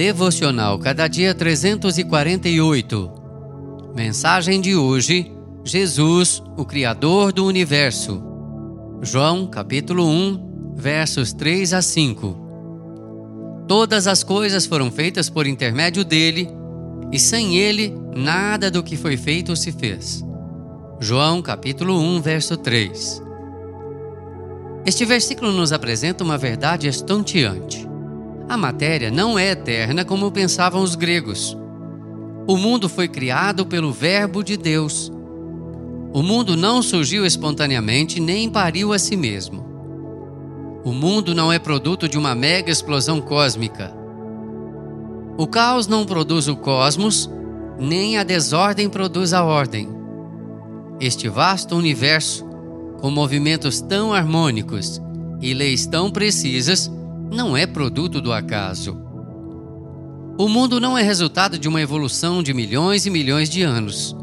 Devocional 0.00 0.78
Cada 0.78 1.06
Dia 1.06 1.34
348. 1.34 3.12
Mensagem 3.94 4.58
de 4.58 4.74
hoje: 4.74 5.30
Jesus, 5.62 6.42
o 6.56 6.64
Criador 6.64 7.34
do 7.34 7.44
Universo. 7.44 8.22
João, 9.02 9.46
capítulo 9.46 10.06
1, 10.08 10.74
versos 10.74 11.34
3 11.34 11.74
a 11.74 11.82
5. 11.82 13.64
Todas 13.68 14.06
as 14.06 14.24
coisas 14.24 14.64
foram 14.64 14.90
feitas 14.90 15.28
por 15.28 15.46
intermédio 15.46 16.02
dele, 16.02 16.48
e 17.12 17.18
sem 17.18 17.58
ele 17.58 17.94
nada 18.16 18.70
do 18.70 18.82
que 18.82 18.96
foi 18.96 19.18
feito 19.18 19.54
se 19.54 19.70
fez. 19.70 20.24
João, 20.98 21.42
capítulo 21.42 22.00
1, 22.00 22.22
verso 22.22 22.56
3. 22.56 23.22
Este 24.86 25.04
versículo 25.04 25.52
nos 25.52 25.74
apresenta 25.74 26.24
uma 26.24 26.38
verdade 26.38 26.88
estonteante. 26.88 27.89
A 28.50 28.56
matéria 28.56 29.12
não 29.12 29.38
é 29.38 29.52
eterna 29.52 30.04
como 30.04 30.32
pensavam 30.32 30.82
os 30.82 30.96
gregos. 30.96 31.56
O 32.48 32.56
mundo 32.56 32.88
foi 32.88 33.06
criado 33.06 33.64
pelo 33.64 33.92
Verbo 33.92 34.42
de 34.42 34.56
Deus. 34.56 35.08
O 36.12 36.20
mundo 36.20 36.56
não 36.56 36.82
surgiu 36.82 37.24
espontaneamente 37.24 38.18
nem 38.18 38.50
pariu 38.50 38.92
a 38.92 38.98
si 38.98 39.16
mesmo. 39.16 39.64
O 40.84 40.90
mundo 40.90 41.32
não 41.32 41.52
é 41.52 41.60
produto 41.60 42.08
de 42.08 42.18
uma 42.18 42.34
mega 42.34 42.72
explosão 42.72 43.20
cósmica. 43.20 43.94
O 45.38 45.46
caos 45.46 45.86
não 45.86 46.04
produz 46.04 46.48
o 46.48 46.56
cosmos, 46.56 47.30
nem 47.78 48.18
a 48.18 48.24
desordem 48.24 48.88
produz 48.88 49.32
a 49.32 49.44
ordem. 49.44 49.88
Este 50.98 51.28
vasto 51.28 51.76
universo, 51.76 52.44
com 53.00 53.12
movimentos 53.12 53.80
tão 53.80 54.12
harmônicos 54.12 55.00
e 55.40 55.54
leis 55.54 55.86
tão 55.86 56.10
precisas, 56.10 56.90
não 57.30 57.56
é 57.56 57.66
produto 57.66 58.20
do 58.20 58.32
acaso. 58.32 58.98
O 60.36 60.48
mundo 60.48 60.80
não 60.80 60.98
é 60.98 61.02
resultado 61.02 61.58
de 61.58 61.68
uma 61.68 61.80
evolução 61.80 62.42
de 62.42 62.52
milhões 62.52 63.06
e 63.06 63.10
milhões 63.10 63.48
de 63.48 63.62
anos. 63.62 64.16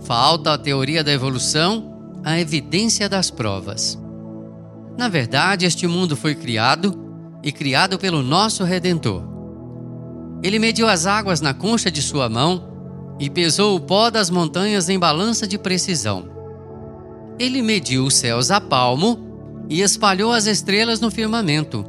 Falta 0.00 0.54
a 0.54 0.58
teoria 0.58 1.04
da 1.04 1.12
evolução, 1.12 2.18
a 2.24 2.40
evidência 2.40 3.08
das 3.08 3.30
provas. 3.30 3.98
Na 4.98 5.08
verdade, 5.08 5.66
este 5.66 5.86
mundo 5.86 6.16
foi 6.16 6.34
criado 6.34 6.98
e 7.42 7.52
criado 7.52 7.98
pelo 7.98 8.22
nosso 8.22 8.64
Redentor. 8.64 9.22
Ele 10.42 10.58
mediu 10.58 10.88
as 10.88 11.06
águas 11.06 11.40
na 11.40 11.54
concha 11.54 11.90
de 11.90 12.02
sua 12.02 12.28
mão 12.28 13.16
e 13.20 13.28
pesou 13.28 13.76
o 13.76 13.80
pó 13.80 14.10
das 14.10 14.30
montanhas 14.30 14.88
em 14.88 14.98
balança 14.98 15.46
de 15.46 15.58
precisão. 15.58 16.28
Ele 17.38 17.62
mediu 17.62 18.04
os 18.06 18.14
céus 18.14 18.50
a 18.50 18.60
palmo 18.60 19.18
e 19.68 19.82
espalhou 19.82 20.32
as 20.32 20.46
estrelas 20.46 21.00
no 21.00 21.10
firmamento. 21.10 21.84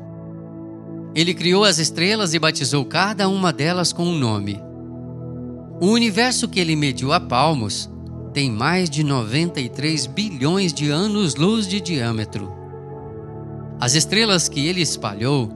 Ele 1.13 1.33
criou 1.33 1.65
as 1.65 1.77
estrelas 1.77 2.33
e 2.33 2.39
batizou 2.39 2.85
cada 2.85 3.27
uma 3.27 3.51
delas 3.51 3.91
com 3.91 4.03
um 4.03 4.17
nome. 4.17 4.61
O 5.81 5.87
universo 5.87 6.47
que 6.47 6.59
ele 6.59 6.75
mediu 6.75 7.11
a 7.11 7.19
palmos 7.19 7.89
tem 8.33 8.49
mais 8.49 8.89
de 8.89 9.03
93 9.03 10.05
bilhões 10.07 10.73
de 10.73 10.89
anos-luz 10.89 11.67
de 11.67 11.81
diâmetro. 11.81 12.49
As 13.77 13.93
estrelas 13.93 14.47
que 14.47 14.65
ele 14.65 14.79
espalhou 14.81 15.51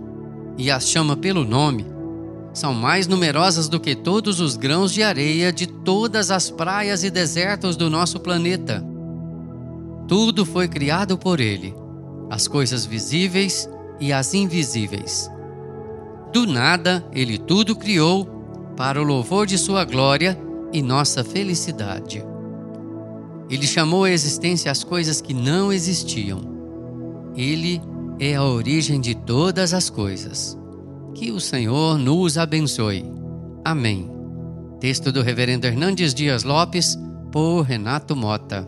e 0.57 0.69
as 0.69 0.89
chama 0.89 1.15
pelo 1.15 1.45
nome 1.45 1.85
são 2.53 2.73
mais 2.73 3.07
numerosas 3.07 3.69
do 3.69 3.79
que 3.79 3.95
todos 3.95 4.41
os 4.41 4.57
grãos 4.57 4.91
de 4.91 5.03
areia 5.03 5.53
de 5.53 5.67
todas 5.67 6.31
as 6.31 6.49
praias 6.49 7.03
e 7.03 7.09
desertos 7.09 7.77
do 7.77 7.89
nosso 7.89 8.19
planeta. 8.19 8.83
Tudo 10.07 10.45
foi 10.45 10.67
criado 10.67 11.17
por 11.17 11.39
ele, 11.39 11.73
as 12.29 12.47
coisas 12.47 12.85
visíveis 12.85 13.69
e 13.99 14.11
as 14.11 14.33
invisíveis 14.33 15.29
do 16.35 16.45
nada, 16.45 17.01
ele 17.13 17.37
tudo 17.37 17.77
criou 17.77 18.25
para 18.75 19.01
o 19.01 19.05
louvor 19.05 19.47
de 19.47 19.57
sua 19.57 19.85
glória 19.85 20.37
e 20.73 20.81
nossa 20.81 21.23
felicidade. 21.23 22.21
Ele 23.49 23.65
chamou 23.65 24.03
à 24.03 24.11
existência 24.11 24.69
as 24.69 24.83
coisas 24.83 25.21
que 25.21 25.33
não 25.33 25.71
existiam. 25.71 26.41
Ele 27.37 27.81
é 28.19 28.35
a 28.35 28.43
origem 28.43 28.99
de 28.99 29.15
todas 29.15 29.73
as 29.73 29.89
coisas. 29.89 30.57
Que 31.13 31.31
o 31.31 31.39
Senhor 31.39 31.97
nos 31.97 32.37
abençoe. 32.37 33.05
Amém. 33.63 34.11
Texto 34.81 35.13
do 35.13 35.21
Reverendo 35.21 35.65
Hernandes 35.67 36.13
Dias 36.13 36.43
Lopes, 36.43 36.99
por 37.31 37.61
Renato 37.61 38.13
Mota. 38.13 38.67